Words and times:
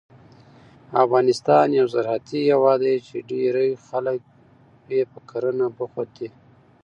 افغانستان 1.03 1.67
یو 1.79 1.87
زراعتي 1.93 2.39
هېواد 2.49 2.79
دی 2.85 2.95
چې 3.07 3.15
ډېری 3.29 3.69
خلک 3.87 4.19
یې 4.95 5.01
په 5.11 5.19
کرنه 5.29 5.65
بوخت 5.77 6.07
دي. 6.17 6.29